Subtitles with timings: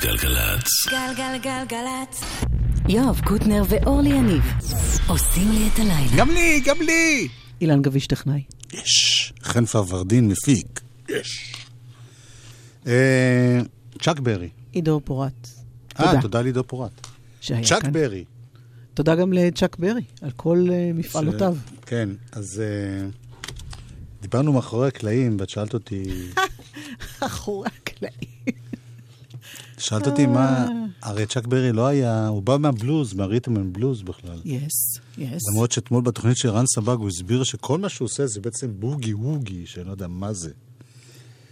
[0.00, 0.68] גלגלצ.
[0.90, 2.20] גלגלגלגלצ.
[2.88, 4.42] יואב קוטנר ואורלי יניב
[5.08, 6.16] עושים לי את הלילה.
[6.16, 7.28] גם לי, גם לי!
[7.60, 8.42] אילן גביש טכנאי.
[8.72, 9.32] יש.
[9.42, 10.80] חן פרוורדין מפיק.
[11.08, 11.54] יש.
[12.86, 13.60] אה,
[14.02, 14.48] צ'אק ברי.
[14.72, 15.48] עידו פורט.
[16.00, 16.22] אה, תודה.
[16.22, 17.06] תודה לעידו פורט.
[17.40, 17.92] צ'אק כאן.
[17.92, 18.24] ברי.
[18.94, 21.54] תודה גם לצ'אק ברי על כל אה, מפעלותיו.
[21.56, 23.08] ש- כן, אז אה,
[24.22, 26.04] דיברנו מאחורי הקלעים, ואת שאלת אותי,
[27.20, 28.67] אחורי הקלעים.
[29.78, 30.66] שאלת אותי מה,
[31.02, 34.40] הרי צ'אק ברי לא היה, הוא בא מהבלוז, מה rhythm and blues בכלל.
[34.44, 35.42] yes, yes.
[35.52, 39.14] למרות שאתמול בתוכנית של רן סבג הוא הסביר שכל מה שהוא עושה זה בעצם בוגי
[39.14, 40.50] ווגי, שאני לא יודע מה זה.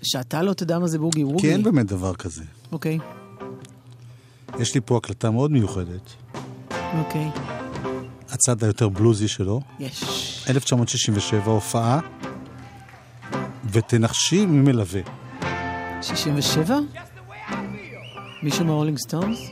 [0.03, 1.41] שאתה לא תדע מה זה בוגי ווגי.
[1.41, 2.45] כי אין באמת דבר כזה.
[2.73, 2.99] אוקיי,
[4.59, 6.15] יש לי פה הקלטה מאוד מיוחדת,
[6.99, 7.29] אוקיי.
[8.29, 10.45] הצד היותר בלוזי שלו, יש.
[10.49, 12.01] 1967, הופעה,
[13.73, 15.01] ותנחשי מי מלווה.
[16.03, 16.79] 67?
[18.46, 19.52] מישהו מהרולינג סטונס?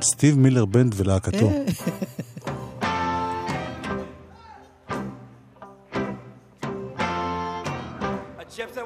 [0.00, 1.50] סטיב מילר בנד ולהקתו.
[8.38, 8.80] A gypsy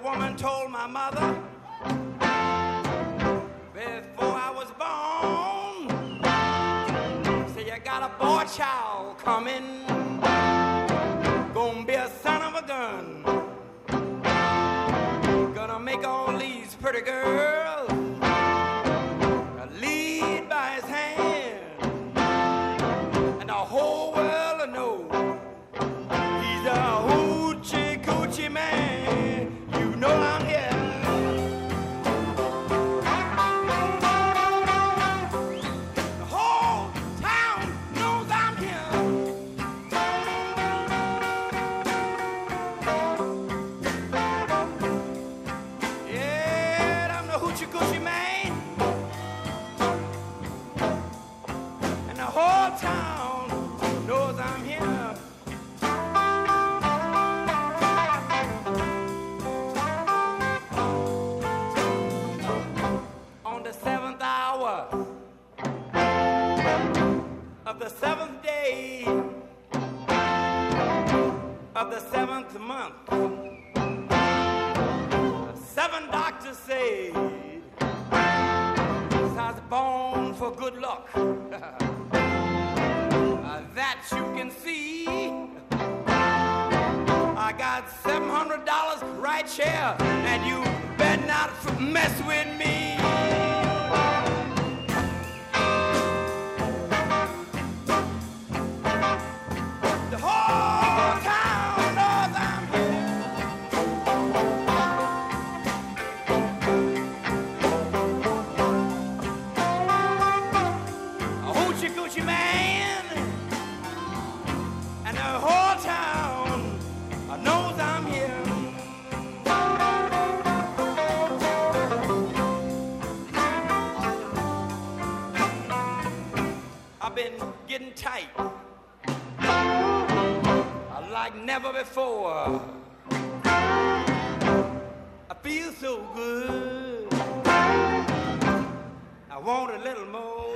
[139.43, 140.55] Want a little more.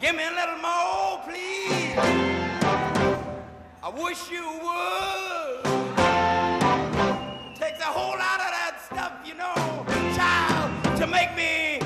[0.00, 1.98] Give me a little more, please.
[3.82, 5.64] I wish you would.
[7.56, 11.77] Takes a whole lot of that stuff, you know, child, to make me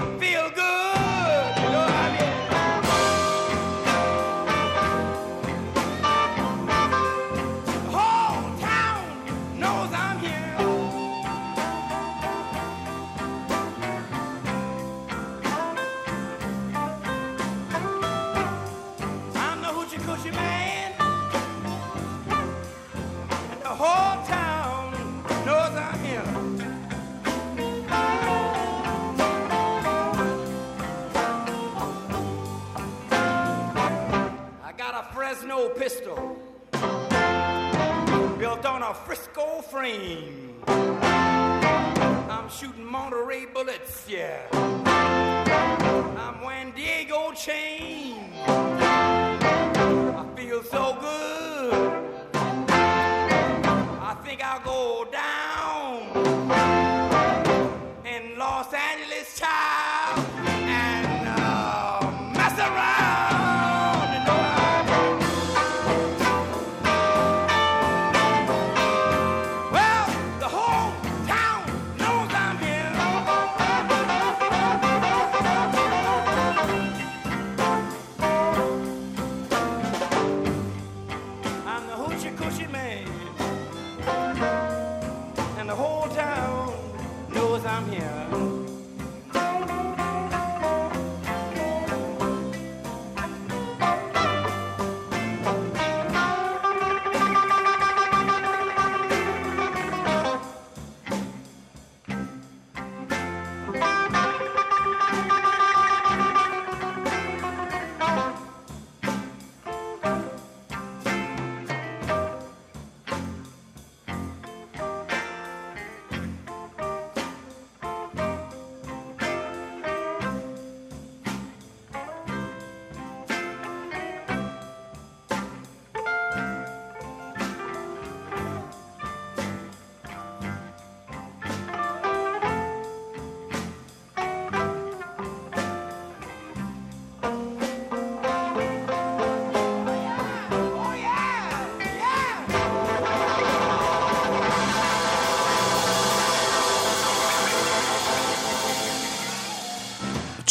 [35.33, 36.37] a Fresno pistol
[38.39, 40.63] built on a Frisco frame.
[40.67, 44.43] I'm shooting Monterey bullets, yeah.
[46.19, 48.31] I'm wearing Diego chain.
[48.47, 52.02] I feel so good.
[87.73, 88.72] 商品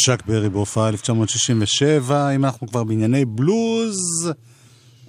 [0.06, 3.96] צ'אק ברי בהופעה 1967, אם אנחנו כבר בענייני בלוז,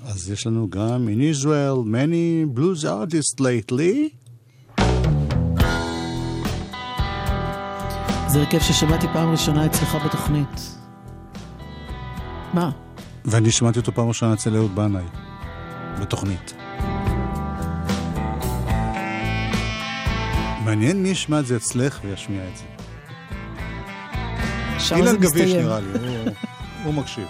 [0.05, 4.09] אז יש לנו גם in Israel many blues artists lately.
[8.27, 10.77] זה הרכב ששמעתי פעם ראשונה אצלך בתוכנית.
[12.53, 12.71] מה?
[13.25, 15.03] ואני שמעתי אותו פעם ראשונה אצל אהוד בנאי,
[16.01, 16.53] בתוכנית.
[20.65, 22.72] מעניין מי ישמע את זה אצלך וישמיע את זה.
[24.83, 25.65] שם זה אילן גביש מסתיים.
[25.65, 26.31] נראה לי, הוא,
[26.83, 27.27] הוא מקשיב.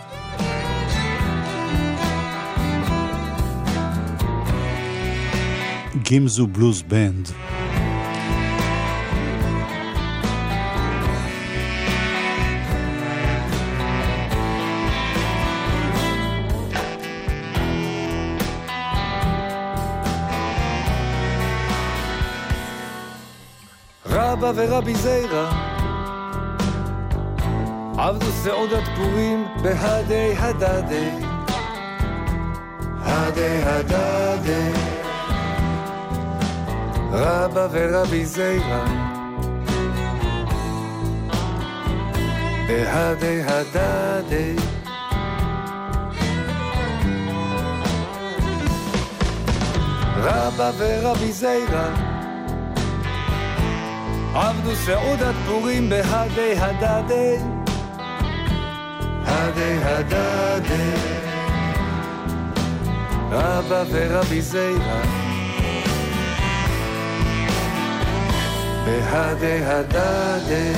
[6.01, 7.29] גימזו בלוז בנד.
[24.06, 25.72] רבא ורבי זיירא
[28.03, 31.09] עבדו סעודת פורים בהדי הדדי
[33.00, 34.71] הדי הדדי
[37.11, 38.85] רבא ורבי זיירא.
[42.67, 44.56] בהדי הדדי
[50.17, 51.89] רבא ורבי זיירא.
[54.33, 57.52] עבדו סעודת פורים בהדי הדדי
[59.44, 60.92] הדי הדדי
[63.31, 65.01] רבא ורבי זיירא
[68.86, 70.74] בהדי הדדי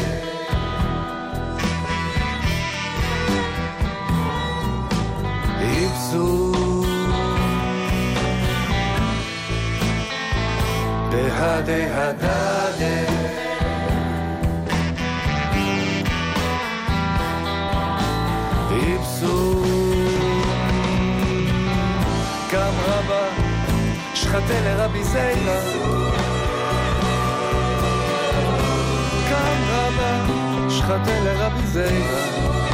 [5.62, 6.52] איפסו.
[11.12, 13.15] בהדי הדדי
[24.46, 25.60] שחטא לרבי זיירא
[29.30, 30.26] קם רבא
[30.70, 32.65] שחטא לרבי זיירא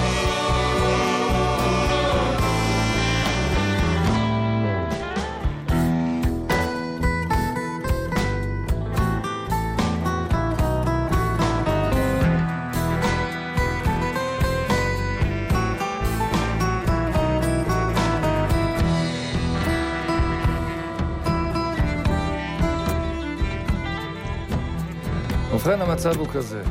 [25.72, 26.64] ובכן המצב הוא כזה,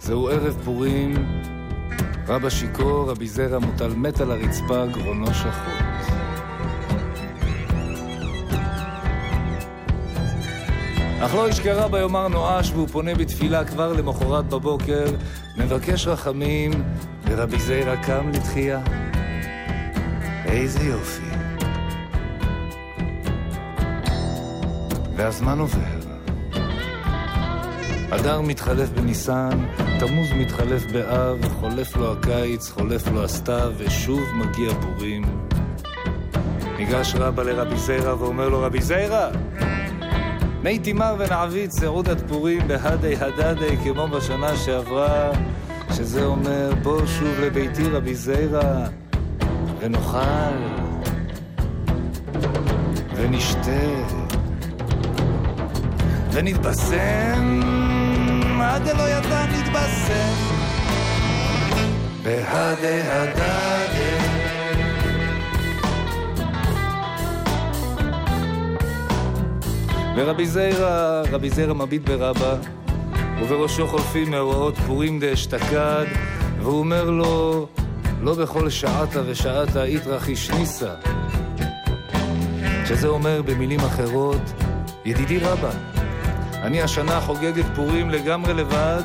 [0.00, 1.14] זהו ערב פורים,
[2.26, 6.12] רבא שיכור, רבי זרע מוטל מת על הרצפה, גרונו שחוט.
[11.20, 15.04] אך לא ישכח רבא יאמר נואש, והוא פונה בתפילה כבר למחרת בבוקר,
[15.56, 16.70] מבקש רחמים,
[17.26, 18.80] ורבי זרע קם לתחייה.
[20.44, 21.22] איזה יופי.
[25.16, 25.97] והזמן עובר.
[28.10, 29.66] אדר מתחלף בניסן,
[29.98, 35.22] תמוז מתחלף באב, חולף לו הקיץ, חולף לו הסתיו, ושוב מגיע פורים.
[36.78, 39.30] ניגש רבא לרבי זיירא ואומר לו, רבי זיירא,
[40.62, 45.30] מי תימר ונעביד סעודת פורים בהדי הדדי כמו בשנה שעברה,
[45.92, 48.86] שזה אומר, בוא שוב לביתי רבי זיירא,
[49.80, 50.58] ונאכל,
[53.16, 54.18] ונשתה.
[56.32, 57.60] ונתבשם,
[58.78, 60.32] דלא ידע נתבשם.
[62.22, 64.18] בהדי הדדי.
[70.16, 72.56] ורבי זיירא, רבי זיירא מביט ברבא,
[73.40, 76.06] ובראשו חולפים מאורעות פורים דאשתקד,
[76.62, 77.66] והוא אומר לו,
[78.22, 80.94] לא בכל שעתה ושעתה איתרחיש ניסה.
[82.84, 84.52] שזה אומר במילים אחרות,
[85.04, 85.70] ידידי רבא,
[86.62, 89.02] אני השנה חוגג את פורים לגמרי לבד,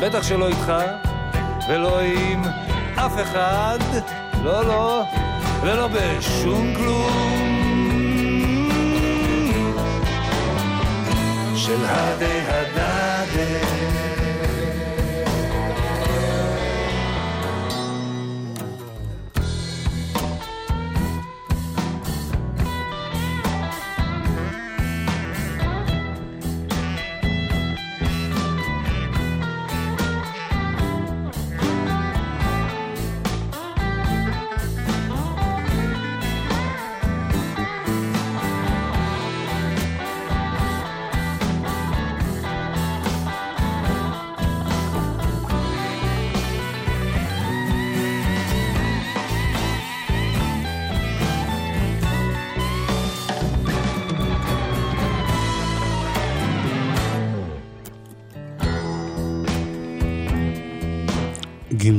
[0.00, 0.72] בטח שלא איתך,
[1.68, 2.42] ולא עם
[2.94, 3.78] אף אחד,
[4.44, 5.04] לא, לא,
[5.62, 7.54] ולא בשום כלום.
[11.56, 14.03] של הדה הדדה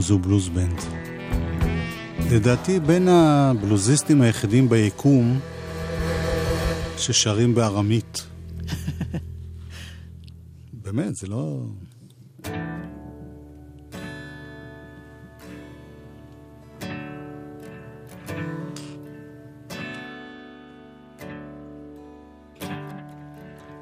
[0.06, 0.82] גימזו בלוז בנד.
[2.32, 5.40] לדעתי בין הבלוזיסטים היחידים ביקום
[6.98, 8.28] ששרים בארמית.
[10.84, 11.60] באמת, זה לא...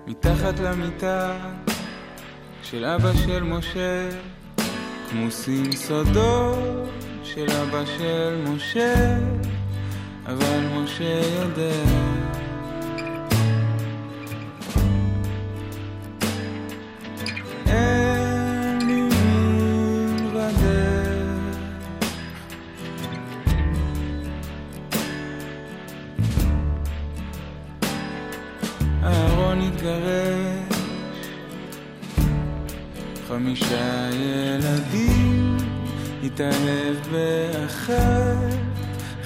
[0.07, 1.37] מתחת למיטה
[2.63, 4.09] של אבא של משה
[5.13, 6.89] כמוסים סודות
[7.23, 9.17] של אבא של משה,
[10.25, 12.42] אבל משה יודע.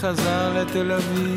[0.07, 1.36] חזר לתל אביב.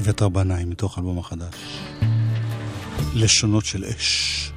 [0.00, 1.54] אביתר בנאי, מתוך האלבום החדש.
[3.14, 4.52] לשונות של אש.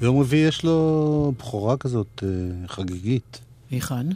[0.00, 3.40] ביום רביעי יש לו בכורה כזאת אה, חגיגית.
[3.70, 4.06] היכן?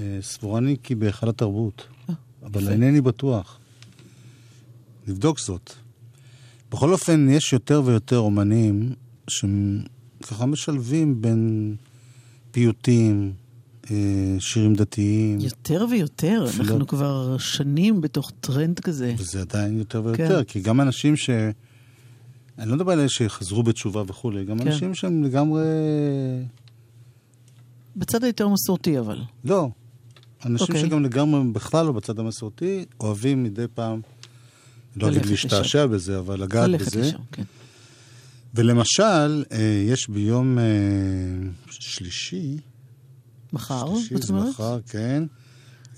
[0.00, 2.72] אה, סבורני כי בהיכל התרבות, אה, אבל יפה.
[2.72, 3.58] אינני בטוח.
[5.06, 5.72] נבדוק זאת.
[6.70, 8.94] בכל אופן, יש יותר ויותר אומנים
[9.28, 11.74] שככה משלבים בין
[12.50, 13.32] פיוטים,
[14.38, 16.70] שירים דתיים, יותר ויותר, תפילות.
[16.70, 19.14] אנחנו כבר שנים בתוך טרנד כזה.
[19.18, 20.44] וזה עדיין יותר ויותר, כן.
[20.44, 21.30] כי גם אנשים ש...
[22.58, 24.66] אני לא מדבר על אלה שחזרו בתשובה וכולי, גם כן.
[24.66, 25.62] אנשים שהם לגמרי...
[27.96, 29.20] בצד היותר מסורתי אבל.
[29.44, 29.68] לא.
[30.44, 30.80] אנשים אוקיי.
[30.80, 34.00] שגם לגמרי בכלל לא בצד המסורתי, אוהבים מדי פעם,
[34.96, 37.00] לא אגיד להשתעשע בזה, אבל לגעת בזה.
[37.00, 37.42] לשם, כן.
[38.54, 40.64] ולמשל, אה, יש ביום אה,
[41.70, 42.56] שלישי,
[43.56, 44.32] מחר, שלישי זה?
[44.32, 45.22] מחר, כן,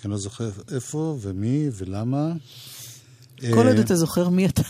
[0.04, 2.32] אני לא זוכר איפה ומי ולמה.
[3.40, 4.62] כל אה, עוד אתה זוכר מי אתה.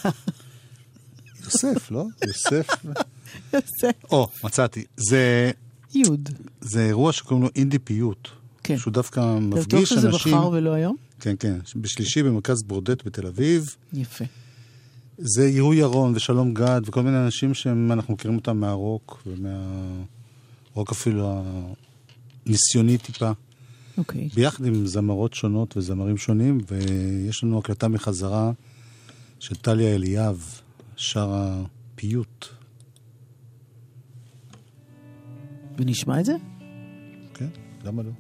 [1.45, 2.05] יוסף, לא?
[2.27, 2.67] יוסף.
[3.55, 4.05] יוסף.
[4.11, 4.85] או, מצאתי.
[4.97, 5.51] זה,
[5.95, 6.29] יוד.
[6.61, 8.29] זה אירוע שקוראים לו אינדי פיוט.
[8.63, 8.79] כן.
[8.79, 10.35] שהוא דווקא אתה בטוח מפגיש שזה אנשים...
[10.35, 10.97] מחר ולא היום?
[11.21, 11.59] כן, כן.
[11.77, 13.77] בשלישי במרכז ברודט בתל אביב.
[13.93, 14.25] יפה.
[15.19, 21.43] זה יהוא ירון ושלום גד וכל מיני אנשים שאנחנו מכירים אותם מהרוק ומהרוק אפילו
[22.49, 23.31] הניסיוני טיפה.
[23.99, 24.29] אוקיי.
[24.35, 28.53] ביחד עם זמרות שונות וזמרים שונים, ויש לנו הקלטה מחזרה
[29.41, 30.61] של טליה אליאב,
[30.97, 31.63] שרה
[31.95, 32.47] פיוט.
[35.79, 36.33] ונשמע את זה?
[37.35, 37.49] כן,
[37.85, 38.11] למה לא?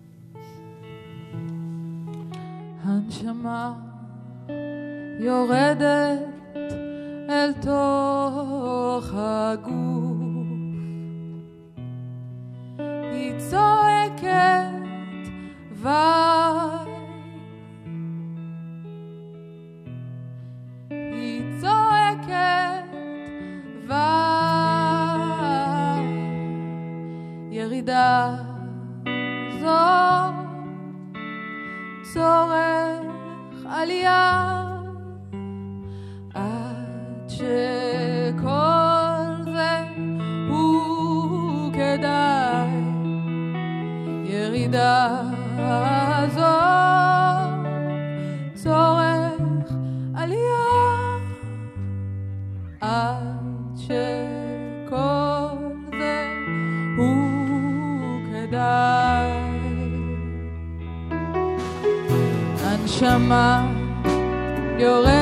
[2.83, 3.75] הנשמה
[5.21, 6.19] יורדת
[7.31, 10.19] אל תוך הגוף.
[13.13, 13.33] היא
[14.21, 14.89] צועקת
[15.83, 16.91] וואי.
[20.91, 22.95] היא צועקת
[23.87, 24.09] וואי.
[27.51, 28.37] ירידה
[29.61, 29.69] זו
[32.15, 34.58] צורך עלייה
[63.31, 63.67] הנשמה
[64.79, 65.18] יורדת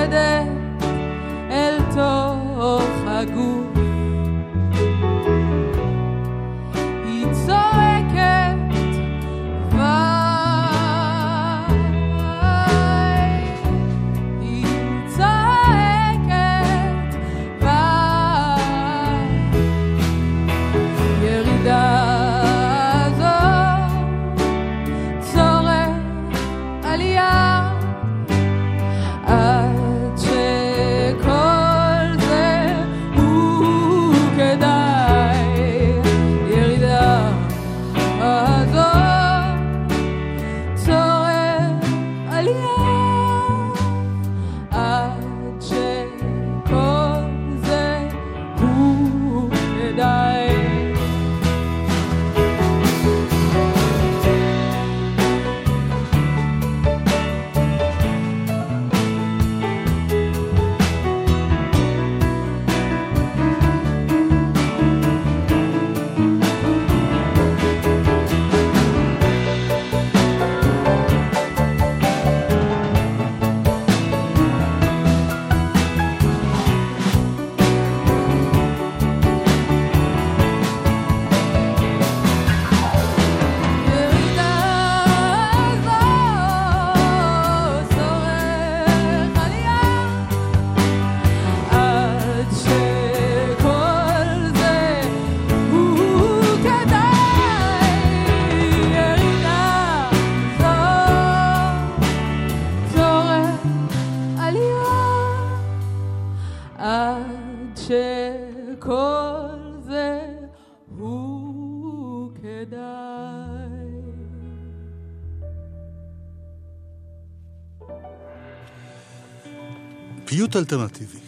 [120.56, 121.18] אלטרנטיבי.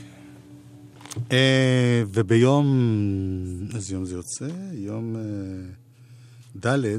[1.32, 2.66] אה, וביום,
[3.74, 4.48] איזה יום זה יוצא?
[4.72, 5.22] יום אה,
[6.66, 6.98] ד',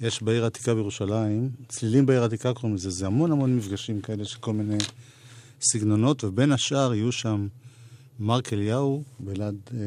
[0.00, 4.38] יש בעיר העתיקה בירושלים, צלילים בעיר העתיקה קוראים לזה, זה המון המון מפגשים כאלה של
[4.38, 4.78] כל מיני
[5.60, 7.48] סגנונות, ובין השאר יהיו שם
[8.18, 9.78] מרק אליהו ואלעד אה,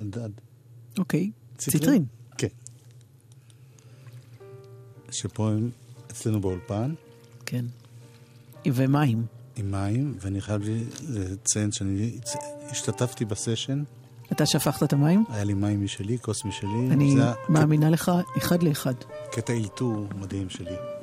[0.00, 0.30] אלדד.
[0.98, 1.30] אוקיי.
[1.56, 2.04] ציטרין.
[2.38, 2.48] כן.
[5.10, 5.70] שפה הם
[6.10, 6.94] אצלנו באולפן,
[7.46, 7.64] כן.
[8.66, 9.37] ומים.
[9.58, 10.62] עם מים, ואני חייב
[11.08, 12.18] לציין שאני
[12.70, 13.82] השתתפתי בסשן,
[14.32, 15.24] אתה שפכת את המים?
[15.28, 16.88] היה לי מים משלי, כוס משלי.
[16.90, 17.16] אני
[17.48, 18.94] מאמינה לך אחד לאחד.
[19.32, 20.97] קטע אילתור מדהים שלי.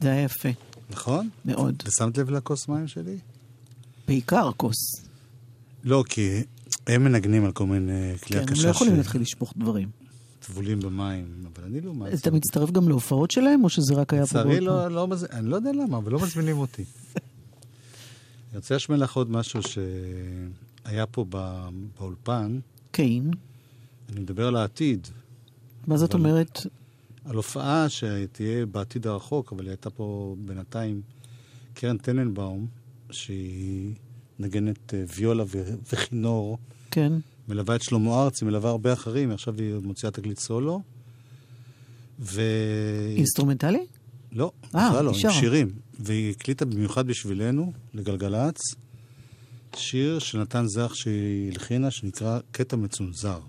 [0.00, 0.48] זה היה יפה,
[0.90, 1.28] נכון?
[1.44, 1.82] מאוד.
[1.86, 3.18] ושמת לב לכוס מים שלי?
[4.08, 4.76] בעיקר כוס.
[5.84, 6.42] לא, כי
[6.86, 9.88] הם מנגנים על כל מיני כלי כן, הם הקשה לא יכולים להתחיל לשפוך דברים.
[10.42, 14.26] שטבולים במים, אבל אני לא אז אתה מצטרף גם להופעות שלהם, או שזה רק היה
[14.26, 14.60] פה לצערי?
[14.60, 16.84] לא, לא, מז- אני לא יודע למה, אבל לא מזמינים אותי.
[18.50, 22.58] אני רוצה להשמיע לך עוד משהו שהיה פה בא- באולפן,
[22.92, 23.04] כן.
[24.12, 25.06] אני מדבר על העתיד,
[25.86, 26.58] מה זאת אבל- אומרת?
[27.28, 31.02] על הופעה שתהיה בעתיד הרחוק, אבל היא הייתה פה בינתיים
[31.74, 32.66] קרן טננבאום,
[33.10, 33.94] שהיא
[34.38, 35.44] נגנת אה, ויולה
[35.92, 36.58] וכינור,
[36.90, 37.12] כן.
[37.48, 40.82] מלווה את שלמה ארצי, מלווה הרבה אחרים, עכשיו היא מוציאה תקליט סולו.
[42.20, 42.42] ו...
[43.16, 43.86] אינסטרומנטלי?
[44.32, 45.12] לא, אה, בכלל לא.
[45.24, 45.70] עם שירים.
[46.00, 48.60] והיא הקליטה במיוחד בשבילנו, לגלגלצ,
[49.76, 53.40] שיר של נתן זך שהיא הלחינה, שנקרא קטע מצונזר.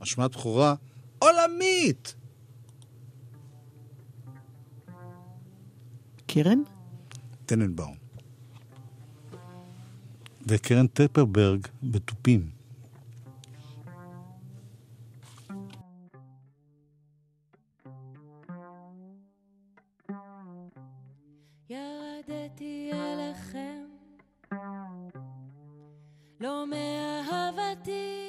[0.00, 0.74] השמעת בכורה
[1.18, 2.14] עולמית!
[6.34, 6.62] קרן?
[7.46, 7.94] טננבאום.
[10.48, 12.50] וקרן טפרברג בתופים.
[21.70, 23.84] ירדתי אליכם,
[26.40, 28.21] לא מאהבתי.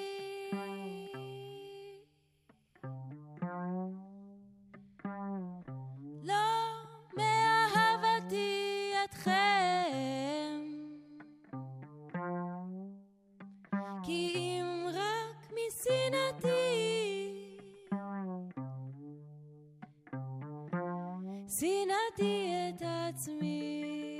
[22.17, 24.17] שנאתי את עצמי.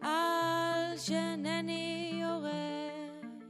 [0.00, 3.42] על שאינני יורש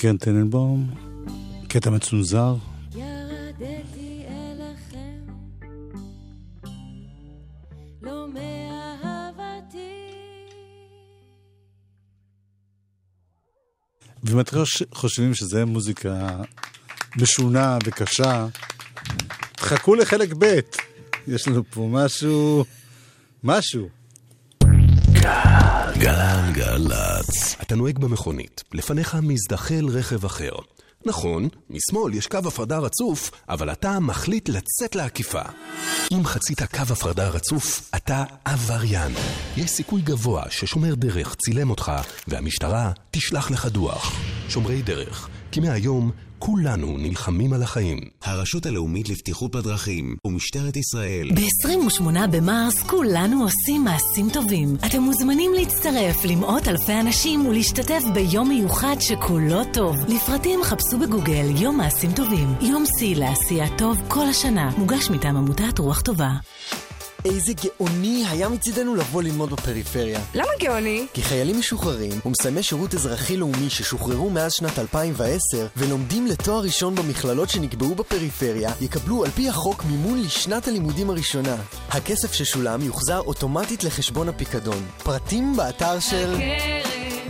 [0.02, 0.90] קרן טננבאום,
[1.68, 2.54] קטע מצונזר.
[8.02, 8.26] לא
[14.22, 16.40] ואם אתם חוש- חושבים שזה מוזיקה
[17.16, 18.46] משונה וקשה,
[19.52, 20.60] תחכו לחלק ב'.
[21.28, 22.64] יש לנו פה משהו,
[23.44, 24.01] משהו.
[25.98, 27.56] גלגלצ.
[27.62, 30.52] אתה נוהג במכונית, לפניך מזדחל רכב אחר.
[31.06, 35.42] נכון, משמאל יש קו הפרדה רצוף, אבל אתה מחליט לצאת לעקיפה.
[36.12, 39.12] אם חצית קו הפרדה רצוף, אתה עבריין.
[39.56, 41.92] יש סיכוי גבוה ששומר דרך צילם אותך,
[42.28, 44.12] והמשטרה תשלח לך דוח.
[44.48, 47.98] שומרי דרך, כי מהיום כולנו נלחמים על החיים.
[48.22, 54.76] הרשות הלאומית לבטיחות בדרכים ומשטרת ישראל ב-28 במרס כולנו עושים מעשים טובים.
[54.86, 59.96] אתם מוזמנים להצטרף למאות אלפי אנשים ולהשתתף ביום מיוחד שכולו טוב.
[60.08, 62.54] לפרטים חפשו בגוגל יום מעשים טובים.
[62.60, 64.70] יום שיא לעשייה טוב כל השנה.
[64.78, 66.30] מוגש מטעם עמותת רוח טובה.
[67.24, 70.20] איזה גאוני היה מצידנו לבוא ללמוד בפריפריה.
[70.34, 71.06] למה גאוני?
[71.14, 77.94] כי חיילים משוחררים ומסיימי שירות אזרחי-לאומי ששוחררו מאז שנת 2010 ולומדים לתואר ראשון במכללות שנקבעו
[77.94, 81.56] בפריפריה יקבלו על פי החוק מימון לשנת הלימודים הראשונה.
[81.88, 84.86] הכסף ששולם יוחזר אוטומטית לחשבון הפיקדון.
[85.02, 86.34] פרטים באתר של...
[86.34, 87.21] הקרן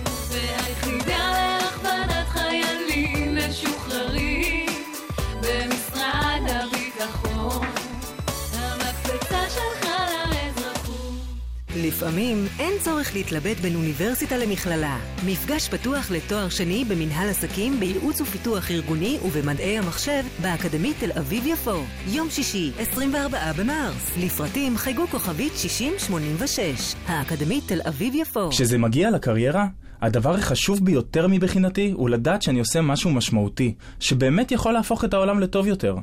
[11.82, 14.98] לפעמים אין צורך להתלבט בין אוניברסיטה למכללה.
[15.26, 21.84] מפגש פתוח לתואר שני במנהל עסקים, בייעוץ ופיתוח ארגוני ובמדעי המחשב באקדמית תל אביב-יפו.
[22.06, 24.16] יום שישי, 24 במרס.
[24.24, 26.94] לפרטים חייגו כוכבית 6086.
[27.06, 28.50] האקדמית תל אביב-יפו.
[28.50, 29.66] כשזה מגיע לקריירה,
[30.02, 35.40] הדבר החשוב ביותר מבחינתי הוא לדעת שאני עושה משהו משמעותי, שבאמת יכול להפוך את העולם
[35.40, 35.96] לטוב יותר.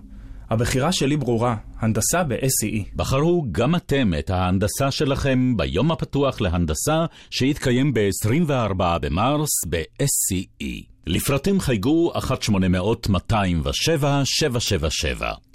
[0.49, 2.95] הבחירה שלי ברורה, הנדסה ב-SCE.
[2.95, 10.98] בחרו גם אתם את ההנדסה שלכם ביום הפתוח להנדסה שיתקיים ב-24 במרס ב-SCE.
[11.12, 12.19] לפרטים חייגו 1-800-207-777.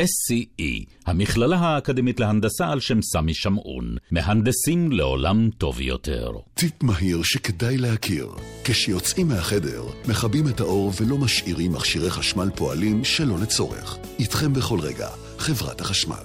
[0.03, 3.97] SCE, המכללה האקדמית להנדסה על שם סמי שמעון.
[4.11, 6.31] מהנדסים לעולם טוב יותר.
[6.55, 8.29] טיפ מהיר שכדאי להכיר.
[8.64, 13.99] כשיוצאים מהחדר, מכבים את האור ולא משאירים מכשירי חשמל פועלים שלא לצורך.
[14.19, 16.25] איתכם בכל רגע, חברת החשמל.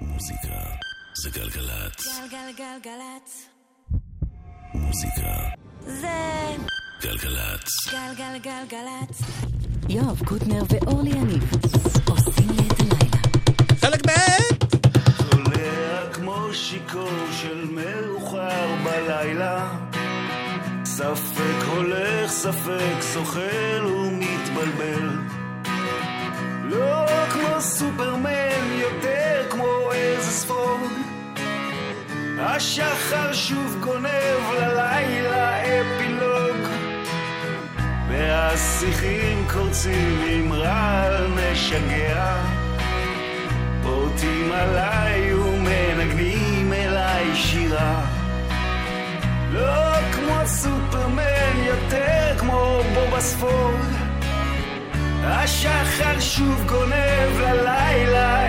[0.00, 0.58] מוזיקה
[1.22, 2.06] זה גלגלצ.
[2.30, 3.46] גלגלגלגלצ
[4.74, 5.34] מוזיקה
[5.86, 6.46] זה
[7.06, 7.88] גלגלצ.
[7.92, 9.20] גלגלגלגלצ
[9.88, 11.50] יואב קוטנר ואורלי יניב
[12.08, 13.18] עושים לי את הלילה.
[13.80, 14.10] חלק ב'
[15.30, 17.10] צולע כמו שיכור
[17.42, 19.68] של מאוחר בלילה
[20.84, 21.66] ספק
[22.24, 25.10] הספק זוחל ומתבלבל.
[26.64, 30.90] לא כמו סופרמן, יותר כמו איזה ספורט.
[32.38, 36.75] השחר שוב גונב ללילה אפילוג.
[38.18, 42.36] והשיחים קורצים עם רעל משגע.
[43.82, 48.04] פורטים עליי ומנגנים אליי שירה.
[49.52, 53.80] לא כמו סופרמן, יותר כמו בובה ספוג.
[55.24, 58.45] השחר שוב גונב ללילה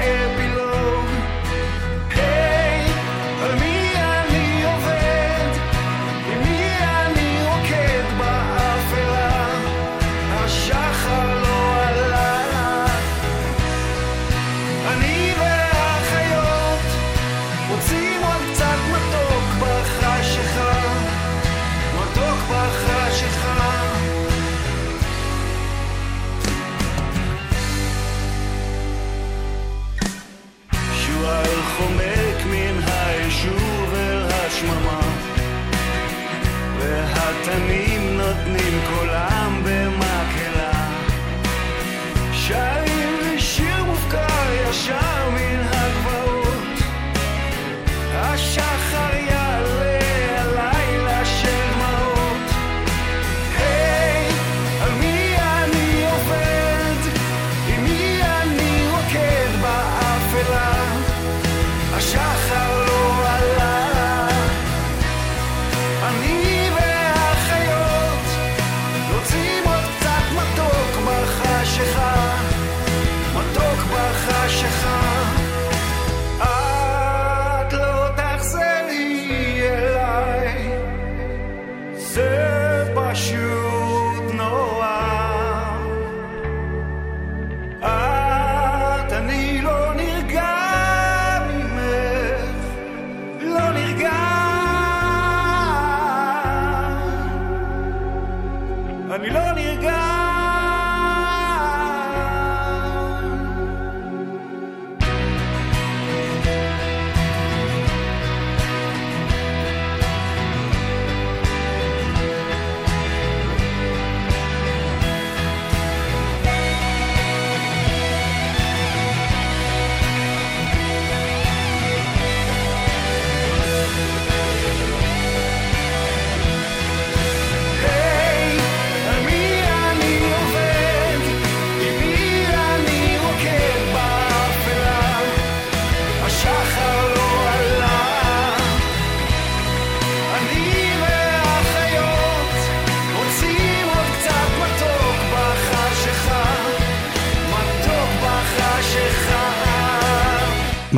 [99.17, 100.16] אני לא נרגע.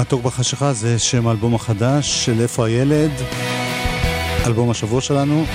[0.10, 3.12] מתוק בחשיכה זה שם האלבום החדש של איפה הילד,
[4.46, 5.46] אלבום השבוע שלנו.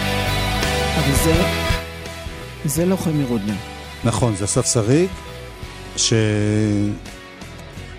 [0.98, 1.42] אבל זה...
[2.64, 3.54] זה לא חמי רודנר.
[4.04, 5.08] נכון, זה אסף שריג,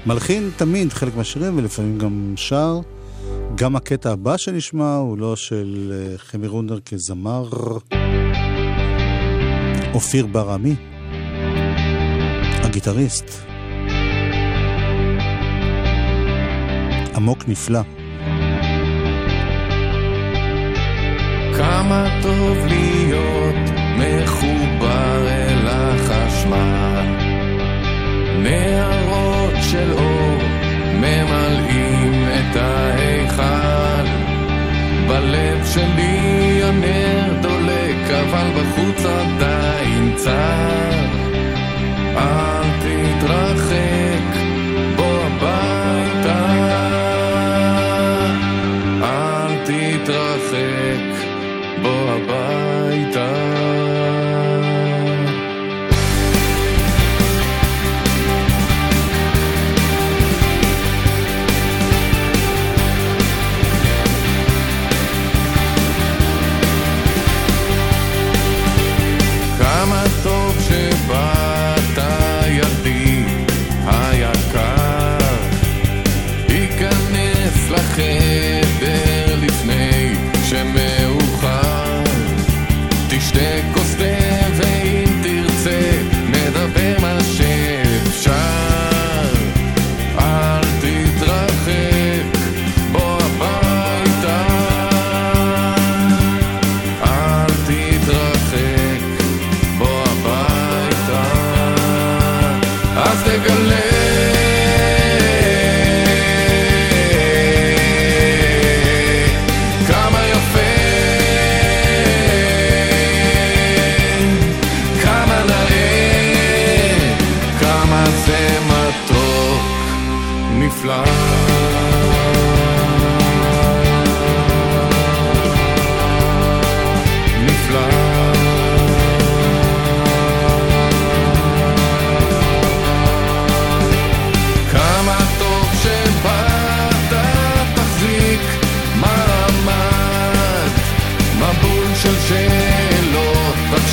[0.06, 2.80] שמלחין תמיד חלק מהשירים ולפעמים גם שר.
[3.56, 7.50] גם הקטע הבא שנשמע הוא לא של אה, חמי רונדר כזמר.
[9.94, 10.76] אופיר בר-עמי,
[12.64, 13.55] הגיטריסט.
[17.16, 17.80] עמוק נפלא.
[21.58, 23.56] כמה טוב להיות
[23.98, 27.06] מחובר אל החשמל.
[28.44, 30.38] נהרות של אור
[30.94, 34.08] ממלאים את ההיכל.
[35.08, 40.66] בלב שלי הנר דולק, אבל בחוץ עדיין צר.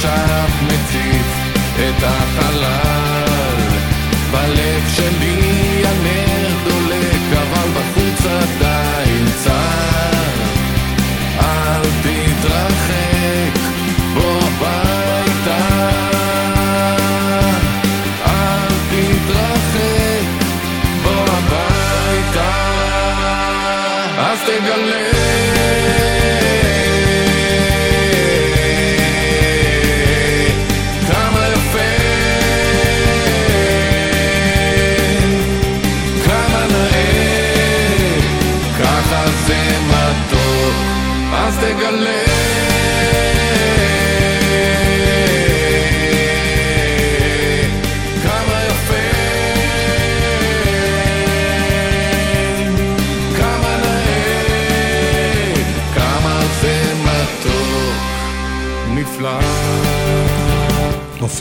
[0.05, 1.26] עכשיו מציף
[1.74, 3.59] את החלל.
[4.32, 5.01] בלב שלי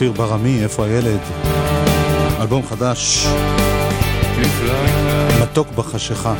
[0.08, 1.20] אופיר ברמי, איפה הילד?
[2.40, 3.26] אלבום חדש.
[5.42, 6.34] מתוק בחשיכה.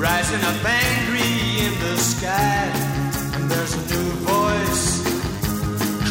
[0.00, 2.72] Rising up angry in the sky,
[3.34, 5.02] and there's a new voice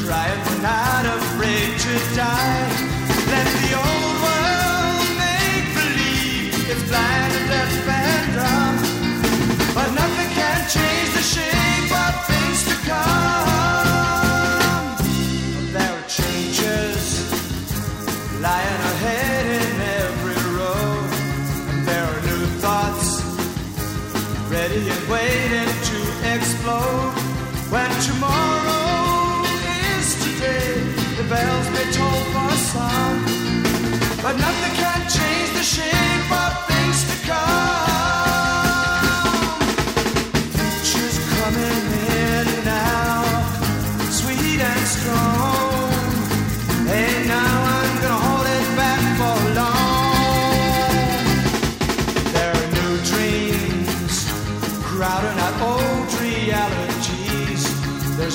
[0.05, 2.68] crying, We're not afraid to die.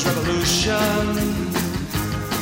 [0.03, 1.15] Revolution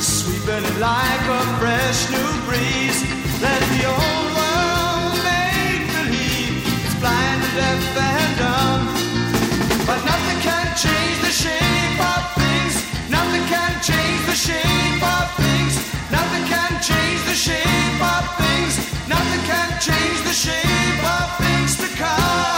[0.01, 3.22] sweeping like a fresh new breeze.
[3.47, 6.55] Let the old world make believe
[6.87, 8.83] it's blind and deaf and dumb.
[9.89, 12.75] But nothing can change the shape of things.
[13.17, 15.73] Nothing can change the shape of things.
[16.17, 18.73] Nothing can change the shape of things.
[19.15, 22.53] Nothing can change the shape of things to come.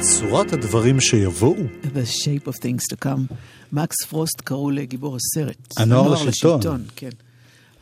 [0.00, 1.56] צורת הדברים שיבואו.
[1.94, 3.34] The shape of things to come.
[3.72, 5.74] מקס פרוסט קראו לגיבור הסרט.
[5.76, 6.84] הנוער לשלטון.
[6.96, 7.10] כן.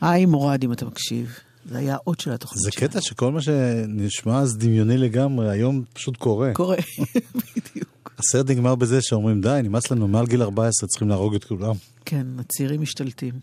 [0.01, 1.35] היי מורד, אם אתה מקשיב.
[1.65, 6.17] זה היה האות של התוכנית זה קטע שכל מה שנשמע אז דמיוני לגמרי, היום פשוט
[6.17, 6.53] קורה.
[6.53, 6.75] קורה,
[8.19, 11.75] הסרט נגמר בזה שאומרים, די, נמאס לנו, מעל גיל 14 צריכים להרוג את כולם.
[12.05, 13.33] כן, הצעירים משתלטים.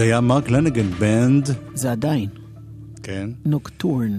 [0.00, 1.50] זה היה Mark Lanegan Band.
[1.74, 2.28] זה עדיין.
[3.02, 3.30] כן.
[3.44, 4.18] Nocturne.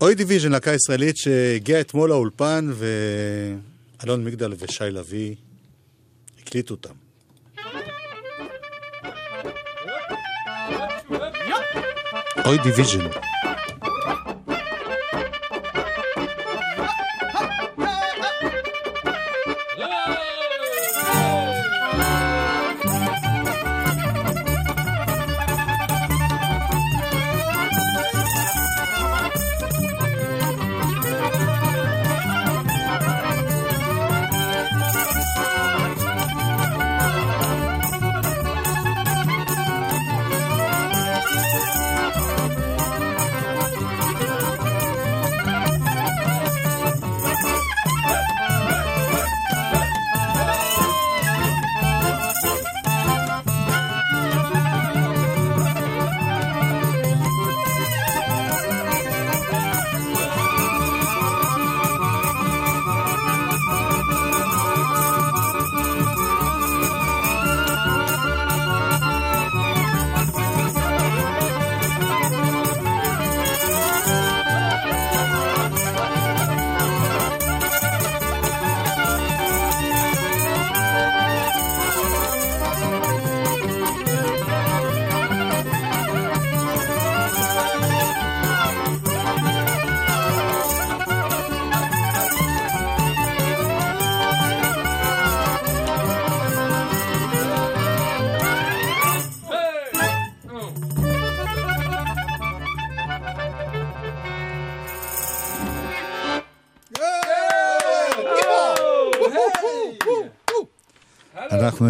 [0.00, 2.70] אוי דיוויז'ן, להקה ישראלית שהגיעה אתמול לאולפן,
[4.00, 5.34] ואלון מגדל ושי לביא
[6.42, 6.94] הקליטו אותם.
[12.46, 13.31] אוי דיוויז'ן.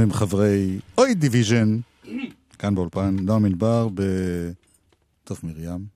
[0.02, 1.78] עם חברי אוי דיוויז'ן,
[2.58, 5.86] כאן באולפן, נועם ענבר, בתוף מרים.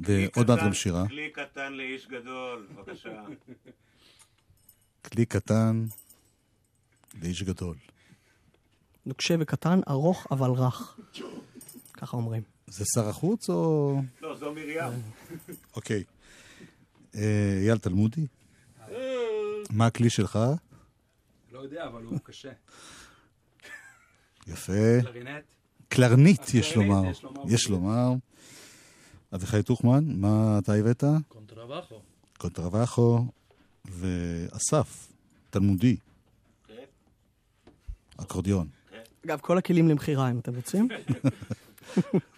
[0.00, 1.08] ועוד מעט גם שירה.
[1.08, 3.22] כלי קטן לאיש גדול, בבקשה.
[5.04, 5.84] כלי קטן
[7.22, 7.76] לאיש גדול.
[9.06, 10.98] נוקשה וקטן, ארוך אבל רך.
[11.92, 12.42] ככה אומרים.
[12.66, 14.00] זה שר החוץ או...
[14.22, 15.02] לא, זו מרים.
[15.76, 16.04] אוקיי.
[17.14, 18.26] אה, אייל תלמודי,
[19.70, 20.38] מה הכלי שלך?
[21.64, 22.52] יודע, אבל הוא קשה.
[24.46, 24.72] יפה.
[25.02, 25.44] קלרינט.
[25.88, 27.02] קלרנית, יש לומר.
[27.48, 28.12] יש לומר.
[29.34, 31.04] אביחי טוחמן, מה אתה הבאת?
[31.28, 32.00] קונטרבחו.
[32.38, 33.26] קונטרבחו
[33.84, 35.08] ואסף,
[35.50, 35.96] תלמודי.
[38.16, 38.68] אקורדיון.
[39.26, 40.88] אגב, כל הכלים למכירה, אם אתם רוצים.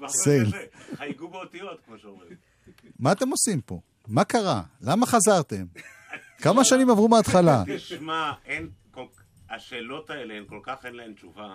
[0.06, 0.52] סייל.
[0.96, 2.32] חייגו באותיות, כמו שאומרים.
[2.98, 3.80] מה אתם עושים פה?
[4.08, 4.62] מה קרה?
[4.80, 5.64] למה חזרתם?
[6.38, 7.64] כמה שנים עברו מההתחלה?
[7.76, 8.68] תשמע, אין.
[9.50, 11.54] השאלות האלה, הן כל כך אין להן תשובה,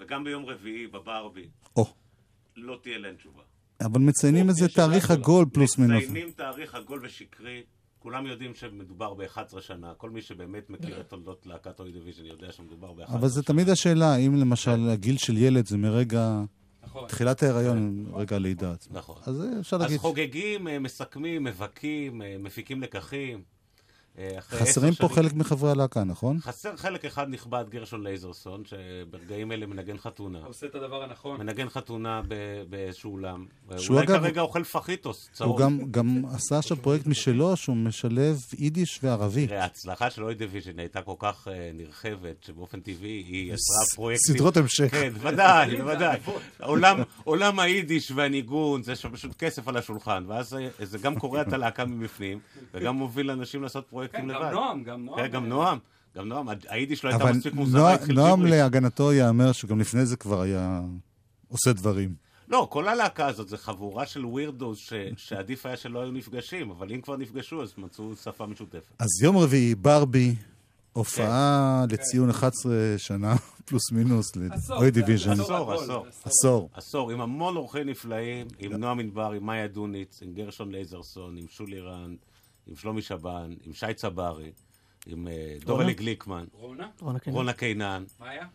[0.00, 1.86] וגם ביום רביעי בברבי, או.
[2.56, 3.42] לא תהיה להן תשובה.
[3.80, 6.02] אבל מציינים איזה תאריך עגול פלוס מינוס.
[6.02, 7.62] מציינים תאריך עגול ושקרי,
[7.98, 9.94] כולם יודעים שמדובר ב-11 שנה.
[9.96, 13.68] כל מי שבאמת מכיר את תולדות להקת אוי דיוויז'ן יודע שמדובר ב-11 אבל זה תמיד
[13.68, 16.40] השאלה, אם למשל הגיל של ילד זה מרגע...
[16.82, 17.08] נכון.
[17.08, 18.98] תחילת ההיריון, רגע הלידה עצמה.
[18.98, 19.16] נכון.
[19.26, 19.98] אז אפשר אז להגיד...
[19.98, 23.42] חוגגים, אה, מסכמים, מבכים, אה, מפיקים לקחים.
[24.18, 26.38] אה, חסרים פה שנים- חלק מחברי הלהקה, נכון?
[26.40, 30.38] חסר חלק אחד נכבד, גרשון לייזרסון, שברגעים אלה מנגן חתונה.
[30.44, 31.38] עושה את הדבר הנכון.
[31.40, 32.34] מנגן חתונה ב-
[32.70, 33.46] באיזשהו אולם.
[33.78, 35.50] שהוא אולי אגב- כרגע אוכל פחיטוס צהוב.
[35.50, 39.48] הוא גם, גם עשה עכשיו פרויקט משלו שהוא משלב יידיש וערבית.
[39.48, 42.96] תראה, ההצלחה של אוי דיוויז'ן הייתה כל כך אה, נרחבת, שבאופן טבעי
[43.28, 43.56] היא יצרה
[43.92, 44.34] ס- פרויקטים...
[44.34, 44.90] סדרות המשך.
[44.90, 46.18] כן, ודאי, בוודאי.
[46.62, 51.42] עולם- עולם היידיש והניגון, זה שם פשוט כסף על השולחן, ואז זה- זה גם קורע
[51.42, 52.38] את הלהקה מבפנים,
[52.74, 54.40] וגם מוביל אנשים לעשות פרויקטים כן, לבד.
[54.40, 55.18] גם נועם, גם נועם.
[55.20, 55.78] כן, גם נועם.
[56.16, 58.46] גם נועם, היידיש לא הייתה אבל מספיק מוזרה, התחיל נועם.
[58.46, 60.80] להגנתו ייאמר שגם לפני זה כבר היה
[61.48, 62.14] עושה דברים.
[62.48, 66.92] לא, כל הלהקה הזאת זה חבורה של ווירדוס ש- שעדיף היה שלא היו נפגשים, אבל
[66.92, 68.92] אם כבר נפגשו אז מצאו שפה משותפת.
[68.98, 70.34] אז יום רביעי, ברבי,
[70.92, 71.94] הופעה כן.
[71.94, 73.34] לציון 11 שנה,
[73.66, 74.32] פלוס מינוס,
[74.68, 75.30] לאוי דיוויז'ן.
[75.40, 76.06] עשור, עשור.
[76.24, 76.70] עשור.
[76.74, 81.44] עשור, עם המון אורחים נפלאים, עם נועם ענבר, עם מאיה דוניץ, עם גרשון לייזרסון, עם
[81.48, 82.16] שולי רנד,
[82.66, 84.52] עם שלומי שבן, עם שי צברי,
[85.06, 86.44] עם אה, דורלי גליקמן.
[86.52, 86.90] רונה?
[87.26, 88.04] רונה קינן.
[88.20, 88.46] מאיה?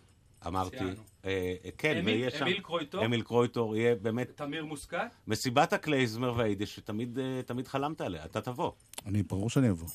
[0.48, 0.78] אמרתי.
[0.78, 0.86] אה,
[1.26, 2.46] אה, כן, ויש שם...
[2.46, 3.06] אמיל קרויטור?
[3.06, 4.32] אמיל קרויטור, יהיה באמת...
[4.36, 5.16] תמיר מוסקת?
[5.28, 8.72] מסיבת הקלייזמר והיידיש שתמיד תמיד חלמת עליה, אתה תבוא.
[9.06, 9.88] אני, ברור שאני אבוא.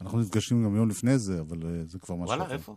[0.00, 2.52] אנחנו נפגשים גם יום לפני זה, אבל זה כבר משהו וואלה, אחר.
[2.52, 2.76] איפה?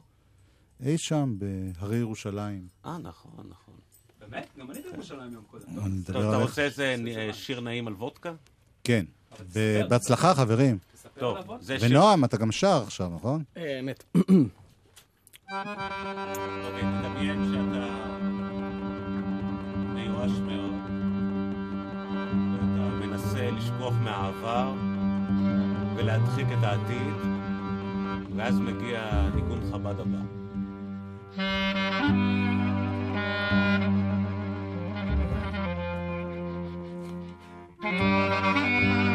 [0.85, 2.67] אי שם, בהרי ירושלים.
[2.85, 3.73] אה, נכון, נכון.
[4.19, 4.49] באמת?
[4.57, 5.65] גם אני בירושלים יום קודם.
[6.03, 6.37] אתה.
[6.37, 6.95] רוצה איזה
[7.33, 8.33] שיר נעים על וודקה?
[8.83, 9.05] כן.
[9.89, 10.77] בהצלחה, חברים.
[11.19, 11.89] טוב, זה שיר...
[11.89, 13.43] ונועם, אתה גם שר עכשיו, נכון?
[13.57, 14.03] אה, אמת.
[14.15, 14.33] אוקיי,
[17.01, 17.87] תדמיין שאתה
[19.93, 20.73] מיואש מאוד,
[22.53, 24.73] ואתה מנסה לשכוח מהעבר
[25.95, 27.13] ולהדחיק את העתיד,
[28.35, 30.19] ואז מגיע ניגון חב"ד הבא.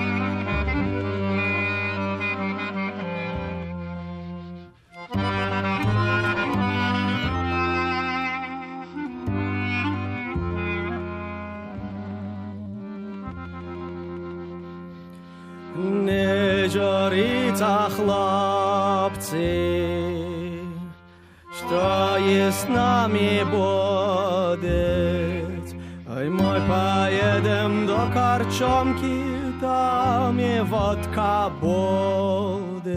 [17.08, 19.40] Nežorica chlapci,
[21.56, 24.68] что есть с нами будет.
[26.06, 29.24] Ой, мой, поедем до Корчомки,
[29.60, 32.88] там и водка будет.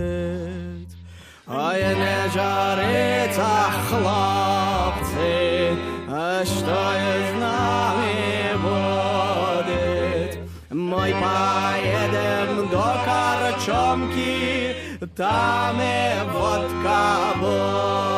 [1.48, 5.76] Ой, не жарится хлопцы,
[6.10, 10.32] а что есть с нами будет.
[10.70, 11.71] Мой, до
[13.91, 14.77] Корчомки,
[15.17, 18.10] там и водка будет.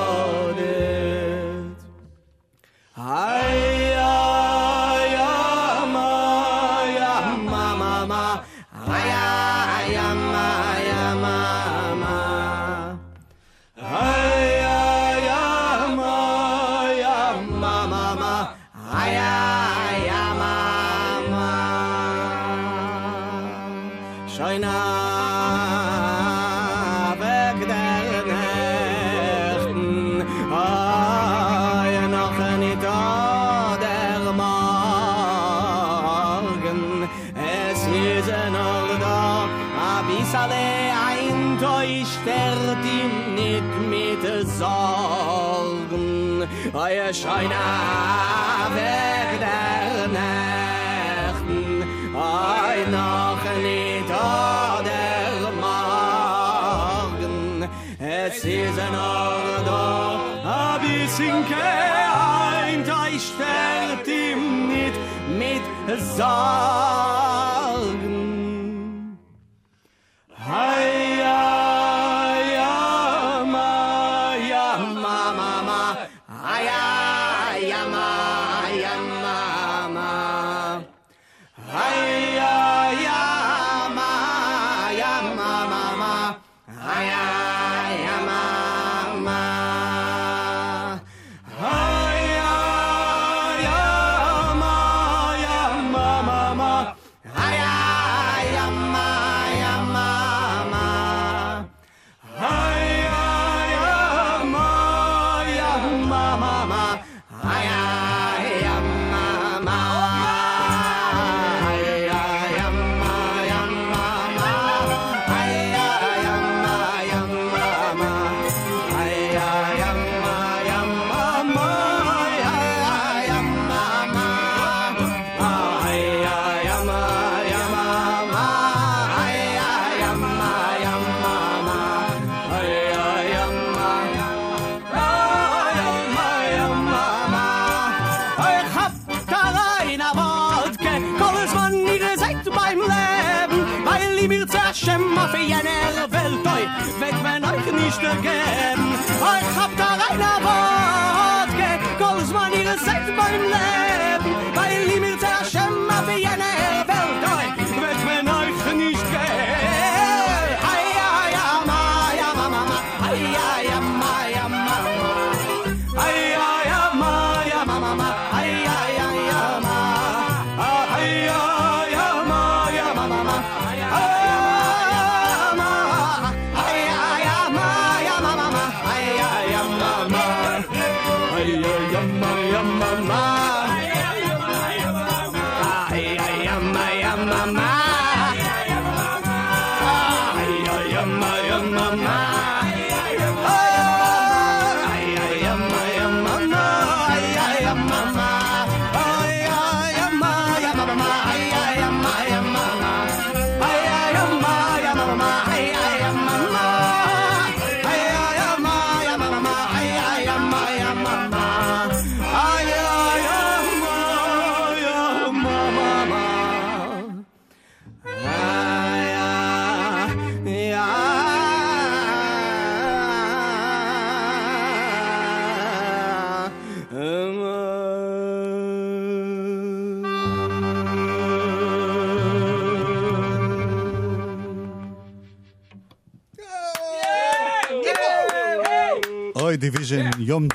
[202.06, 202.53] I am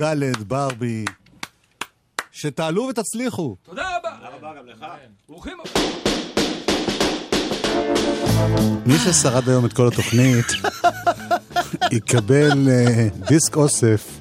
[0.03, 1.05] ד', ברבי.
[2.33, 3.57] שתעלו ותצליחו.
[3.63, 4.11] תודה רבה.
[4.17, 4.87] תודה רבה גם לך.
[5.29, 5.93] ברוכים הבאים.
[8.87, 10.47] מי ששרד היום את כל התוכנית,
[11.97, 14.19] יקבל אה, דיסק אוסף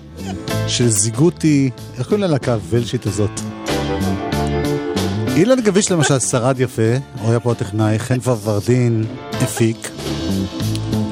[0.67, 3.39] של זיגותי, איך קוראים ללהקה הוולשיט הזאת?
[5.35, 9.89] אילן גביש למשל שרד יפה, הוא היה פה הטכנאי, חן ורדין הפיק.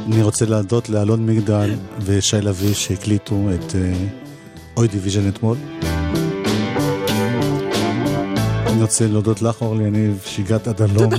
[0.07, 4.24] אני רוצה להודות לאלון מגדל ושי לביא שהקליטו את אה,
[4.77, 5.57] אוי דיוויז'ן אתמול.
[8.67, 11.13] אני רוצה להודות לך, אורלי יניב, שהגעת עד הלום.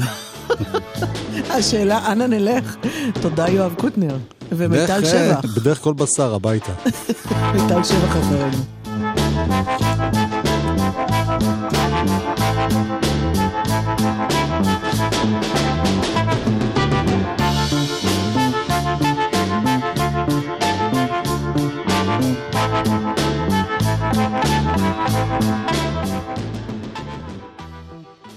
[1.51, 2.77] השאלה, אנה נלך?
[3.21, 4.17] תודה, יואב קוטנר.
[4.53, 5.57] ומיטל שבח.
[5.57, 6.73] בדרך כל בשר, הביתה.
[7.55, 8.76] מיטל שבח אחרינו.